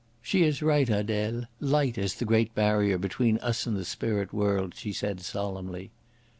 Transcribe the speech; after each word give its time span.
"She 0.23 0.41
is 0.41 0.63
right, 0.63 0.89
Adele. 0.89 1.43
Light 1.59 1.95
is 1.95 2.15
the 2.15 2.25
great 2.25 2.55
barrier 2.55 2.97
between 2.97 3.37
us 3.37 3.67
and 3.67 3.77
the 3.77 3.85
spirit 3.85 4.33
world," 4.33 4.73
she 4.75 4.93
said 4.93 5.21
solemnly. 5.21 5.91